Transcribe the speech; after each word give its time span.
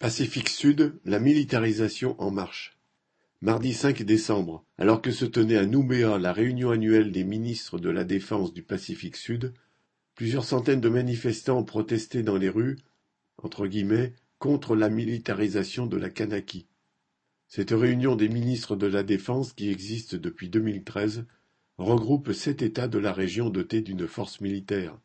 Pacifique 0.00 0.48
Sud, 0.48 0.98
la 1.04 1.20
militarisation 1.20 2.18
en 2.18 2.30
marche. 2.30 2.78
Mardi 3.42 3.74
5 3.74 4.02
décembre, 4.02 4.64
alors 4.78 5.02
que 5.02 5.10
se 5.10 5.26
tenait 5.26 5.58
à 5.58 5.66
Nouméa 5.66 6.18
la 6.18 6.32
réunion 6.32 6.70
annuelle 6.70 7.12
des 7.12 7.22
ministres 7.22 7.78
de 7.78 7.90
la 7.90 8.04
Défense 8.04 8.54
du 8.54 8.62
Pacifique 8.62 9.16
Sud, 9.16 9.52
plusieurs 10.14 10.46
centaines 10.46 10.80
de 10.80 10.88
manifestants 10.88 11.58
ont 11.58 11.64
protesté 11.64 12.22
dans 12.22 12.38
les 12.38 12.48
rues 12.48 12.78
entre 13.42 13.66
guillemets, 13.66 14.14
contre 14.38 14.74
la 14.74 14.88
militarisation 14.88 15.84
de 15.84 15.98
la 15.98 16.08
Kanaki. 16.08 16.66
Cette 17.46 17.72
réunion 17.72 18.16
des 18.16 18.30
ministres 18.30 18.76
de 18.76 18.86
la 18.86 19.02
Défense, 19.02 19.52
qui 19.52 19.68
existe 19.68 20.14
depuis 20.14 20.48
2013, 20.48 21.26
regroupe 21.76 22.32
sept 22.32 22.62
États 22.62 22.88
de 22.88 22.98
la 22.98 23.12
région 23.12 23.50
dotés 23.50 23.82
d'une 23.82 24.08
force 24.08 24.40
militaire 24.40 24.98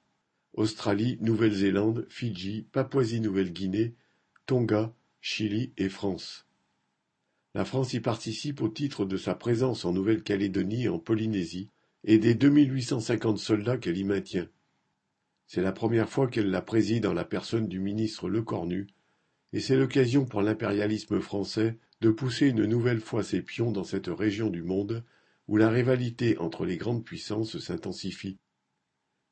Australie, 0.53 1.17
Nouvelle-Zélande, 1.19 2.05
Fidji, 2.07 2.65
Papouasie-Nouvelle-Guinée, 2.71 3.93
Tonga, 4.45 4.93
Chili 5.21 5.73
et 5.75 5.89
France. 5.89 6.45
La 7.55 7.65
France 7.65 7.93
y 7.93 7.99
participe 7.99 8.61
au 8.61 8.69
titre 8.69 9.03
de 9.03 9.17
sa 9.17 9.33
présence 9.33 9.85
en 9.85 9.93
Nouvelle-Calédonie 9.93 10.83
et 10.83 10.89
en 10.89 10.99
Polynésie 10.99 11.71
et 12.03 12.19
des 12.19 12.35
2850 12.35 13.39
soldats 13.39 13.77
qu'elle 13.79 13.97
y 13.97 14.03
maintient. 14.03 14.47
C'est 15.47 15.63
la 15.63 15.71
première 15.71 16.09
fois 16.09 16.27
qu'elle 16.27 16.51
la 16.51 16.61
préside 16.61 17.07
en 17.07 17.13
la 17.13 17.25
personne 17.25 17.67
du 17.67 17.79
ministre 17.79 18.29
Lecornu, 18.29 18.85
et 19.51 19.59
c'est 19.59 19.77
l'occasion 19.77 20.25
pour 20.25 20.43
l'impérialisme 20.43 21.21
français 21.21 21.79
de 22.01 22.11
pousser 22.11 22.49
une 22.49 22.65
nouvelle 22.65 23.01
fois 23.01 23.23
ses 23.23 23.41
pions 23.41 23.71
dans 23.71 23.83
cette 23.83 24.09
région 24.09 24.51
du 24.51 24.61
monde 24.61 25.03
où 25.47 25.57
la 25.57 25.69
rivalité 25.69 26.37
entre 26.37 26.65
les 26.65 26.77
grandes 26.77 27.03
puissances 27.03 27.57
s'intensifie. 27.57 28.37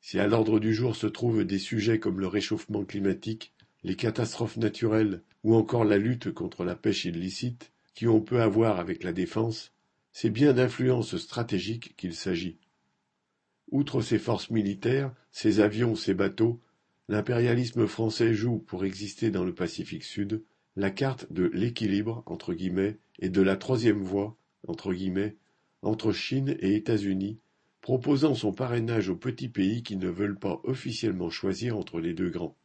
Si 0.02 0.18
à 0.18 0.26
l'ordre 0.26 0.60
du 0.60 0.74
jour 0.74 0.96
se 0.96 1.08
trouvent 1.08 1.46
des 1.46 1.60
sujets 1.60 2.00
comme 2.00 2.20
le 2.20 2.28
réchauffement 2.28 2.84
climatique, 2.84 3.53
les 3.84 3.96
catastrophes 3.96 4.58
naturelles 4.58 5.22
ou 5.44 5.56
encore 5.56 5.84
la 5.84 5.98
lutte 5.98 6.32
contre 6.32 6.64
la 6.64 6.76
pêche 6.76 7.06
illicite, 7.06 7.72
qui 7.94 8.08
ont 8.08 8.22
peu 8.22 8.42
à 8.42 8.48
voir 8.48 8.80
avec 8.80 9.04
la 9.04 9.14
défense, 9.14 9.72
c'est 10.12 10.30
bien 10.30 10.54
d'influence 10.54 11.18
stratégique 11.18 11.96
qu'il 11.98 12.16
s'agit. 12.16 12.58
Outre 13.72 14.02
ses 14.02 14.20
forces 14.20 14.50
militaires, 14.50 15.14
ses 15.32 15.60
avions, 15.60 15.96
ses 15.96 16.14
bateaux, 16.14 16.62
l'impérialisme 17.10 17.88
français 17.88 18.34
joue, 18.34 18.60
pour 18.60 18.86
exister 18.86 19.32
dans 19.32 19.44
le 19.44 19.54
Pacifique 19.54 20.04
Sud, 20.04 20.44
la 20.76 20.90
carte 20.90 21.32
de 21.32 21.46
l'équilibre 21.54 22.24
entre 22.26 22.54
guillemets 22.54 22.98
et 23.20 23.30
de 23.30 23.42
la 23.42 23.58
troisième 23.58 24.02
voie 24.02 24.38
entre 24.68 24.94
guillemets 24.94 25.36
entre 25.82 26.14
Chine 26.14 26.56
et 26.60 26.76
États-Unis, 26.76 27.40
proposant 27.82 28.34
son 28.34 28.54
parrainage 28.54 29.10
aux 29.10 29.18
petits 29.18 29.50
pays 29.50 29.84
qui 29.84 29.98
ne 29.98 30.08
veulent 30.08 30.40
pas 30.40 30.62
officiellement 30.64 31.30
choisir 31.30 31.78
entre 31.78 32.00
les 32.00 32.14
deux 32.14 32.30
grands. 32.30 32.56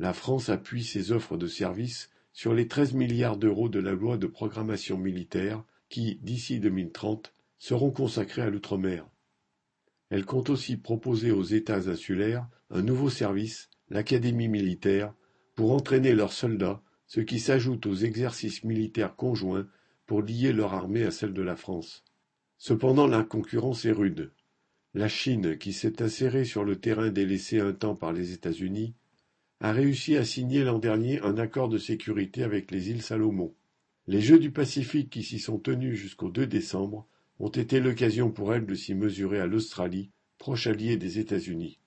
La 0.00 0.14
France 0.14 0.48
appuie 0.48 0.82
ses 0.82 1.12
offres 1.12 1.36
de 1.36 1.46
services 1.46 2.08
sur 2.32 2.54
les 2.54 2.66
13 2.66 2.94
milliards 2.94 3.36
d'euros 3.36 3.68
de 3.68 3.80
la 3.80 3.92
loi 3.92 4.16
de 4.16 4.26
programmation 4.26 4.96
militaire 4.96 5.62
qui, 5.90 6.18
d'ici 6.22 6.58
2030, 6.58 7.34
seront 7.58 7.90
consacrés 7.90 8.40
à 8.40 8.48
l'outre-mer. 8.48 9.06
Elle 10.08 10.24
compte 10.24 10.48
aussi 10.48 10.78
proposer 10.78 11.32
aux 11.32 11.42
États 11.42 11.90
insulaires 11.90 12.48
un 12.70 12.80
nouveau 12.80 13.10
service, 13.10 13.68
l'académie 13.90 14.48
militaire, 14.48 15.12
pour 15.54 15.72
entraîner 15.72 16.14
leurs 16.14 16.32
soldats, 16.32 16.82
ce 17.06 17.20
qui 17.20 17.38
s'ajoute 17.38 17.84
aux 17.84 17.94
exercices 17.94 18.64
militaires 18.64 19.16
conjoints 19.16 19.68
pour 20.06 20.22
lier 20.22 20.54
leur 20.54 20.72
armée 20.72 21.04
à 21.04 21.10
celle 21.10 21.34
de 21.34 21.42
la 21.42 21.56
France. 21.56 22.04
Cependant 22.56 23.06
la 23.06 23.22
concurrence 23.22 23.84
est 23.84 23.92
rude. 23.92 24.32
La 24.94 25.08
Chine, 25.08 25.58
qui 25.58 25.74
s'est 25.74 26.00
insérée 26.00 26.46
sur 26.46 26.64
le 26.64 26.76
terrain 26.76 27.10
délaissé 27.10 27.60
un 27.60 27.74
temps 27.74 27.94
par 27.94 28.14
les 28.14 28.32
États-Unis, 28.32 28.94
a 29.62 29.72
réussi 29.72 30.16
à 30.16 30.24
signer 30.24 30.64
l'an 30.64 30.78
dernier 30.78 31.20
un 31.20 31.36
accord 31.36 31.68
de 31.68 31.76
sécurité 31.76 32.44
avec 32.44 32.70
les 32.70 32.88
îles 32.88 33.02
Salomon. 33.02 33.54
Les 34.06 34.22
Jeux 34.22 34.38
du 34.38 34.50
Pacifique 34.50 35.10
qui 35.10 35.22
s'y 35.22 35.38
sont 35.38 35.58
tenus 35.58 35.98
jusqu'au 35.98 36.30
2 36.30 36.46
décembre 36.46 37.06
ont 37.38 37.50
été 37.50 37.78
l'occasion 37.78 38.30
pour 38.30 38.54
elle 38.54 38.64
de 38.64 38.74
s'y 38.74 38.94
mesurer 38.94 39.38
à 39.38 39.46
l'Australie, 39.46 40.10
proche 40.38 40.66
allié 40.66 40.96
des 40.96 41.18
États-Unis. 41.18 41.78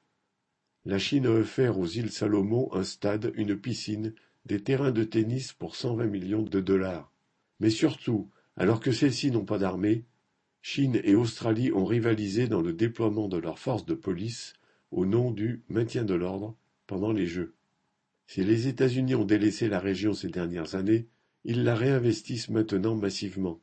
La 0.86 1.00
Chine 1.00 1.26
a 1.26 1.32
offert 1.32 1.80
aux 1.80 1.88
îles 1.88 2.12
Salomon 2.12 2.72
un 2.74 2.84
stade, 2.84 3.32
une 3.36 3.58
piscine, 3.58 4.14
des 4.46 4.60
terrains 4.60 4.92
de 4.92 5.04
tennis 5.04 5.52
pour 5.52 5.76
120 5.76 6.06
millions 6.06 6.44
de 6.44 6.60
dollars. 6.60 7.12
Mais 7.60 7.72
surtout, 7.72 8.30
alors 8.56 8.82
que 8.82 8.92
celles-ci 8.92 9.32
n'ont 9.32 9.46
pas 9.46 9.58
d'armée, 9.58 10.06
Chine 10.62 11.02
et 11.04 11.16
Australie 11.16 11.72
ont 11.72 11.86
rivalisé 11.86 12.48
dans 12.48 12.62
le 12.62 12.74
déploiement 12.74 13.28
de 13.28 13.38
leurs 13.38 13.60
forces 13.60 13.86
de 13.86 13.96
police 13.96 14.54
au 14.92 15.08
nom 15.08 15.32
du 15.32 15.64
maintien 15.70 16.04
de 16.04 16.14
l'ordre 16.14 16.56
pendant 16.86 17.12
les 17.12 17.26
Jeux. 17.26 17.56
Si 18.26 18.44
les 18.44 18.68
États-Unis 18.68 19.16
ont 19.16 19.26
délaissé 19.26 19.68
la 19.68 19.80
région 19.80 20.14
ces 20.14 20.30
dernières 20.30 20.76
années, 20.76 21.08
ils 21.44 21.64
la 21.64 21.76
réinvestissent 21.76 22.50
maintenant 22.50 22.96
massivement. 22.96 23.62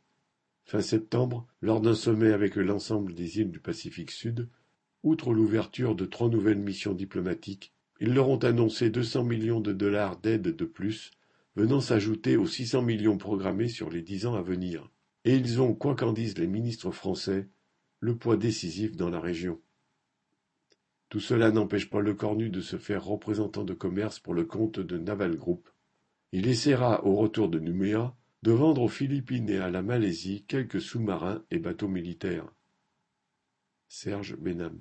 Fin 0.65 0.82
septembre, 0.82 1.47
lors 1.62 1.81
d'un 1.81 1.94
sommet 1.94 2.32
avec 2.32 2.56
l'ensemble 2.56 3.15
des 3.15 3.38
îles 3.38 3.50
du 3.50 3.59
Pacifique 3.59 4.10
Sud, 4.10 4.49
outre 5.03 5.32
l'ouverture 5.32 5.94
de 5.94 6.04
trois 6.04 6.28
nouvelles 6.28 6.59
missions 6.59 6.93
diplomatiques, 6.93 7.72
ils 8.00 8.15
leur 8.15 8.28
ont 8.28 8.38
annoncé 8.38 8.91
200 8.91 9.25
millions 9.25 9.60
de 9.60 9.72
dollars 9.72 10.19
d'aide 10.19 10.43
de 10.54 10.65
plus, 10.65 11.10
venant 11.56 11.81
s'ajouter 11.81 12.37
aux 12.37 12.47
600 12.47 12.82
millions 12.82 13.19
programmés 13.19 13.69
sur 13.69 13.91
les 13.91 14.03
dix 14.03 14.26
ans 14.26 14.34
à 14.34 14.43
venir. 14.43 14.91
Et 15.25 15.34
ils 15.34 15.60
ont, 15.60 15.75
quoi 15.75 15.94
qu'en 15.94 16.12
disent 16.12 16.38
les 16.38 16.47
ministres 16.47 16.91
français, 16.91 17.49
le 17.99 18.16
poids 18.16 18.37
décisif 18.37 18.97
dans 18.97 19.10
la 19.10 19.20
région. 19.20 19.60
Tout 21.10 21.19
cela 21.19 21.50
n'empêche 21.50 21.91
pas 21.91 22.00
le 22.00 22.15
Cornu 22.15 22.50
de 22.50 22.60
se 22.60 22.78
faire 22.78 23.04
représentant 23.04 23.65
de 23.65 23.75
commerce 23.75 24.21
pour 24.21 24.32
le 24.32 24.44
compte 24.44 24.78
de 24.78 24.97
Naval 24.97 25.37
Group. 25.37 25.69
Il 26.31 26.47
essaiera, 26.47 27.04
au 27.04 27.16
retour 27.16 27.48
de 27.48 27.59
Nouméa, 27.59 28.16
de 28.43 28.53
vendre 28.53 28.82
aux 28.82 28.88
Philippines 28.88 29.50
et 29.50 29.59
à 29.59 29.70
la 29.70 29.82
Malaisie 29.82 30.44
quelques 30.47 30.81
sous-marins 30.81 31.43
et 31.50 31.59
bateaux 31.59 31.88
militaires. 31.88 32.49
Serge 33.88 34.37
Benham 34.37 34.78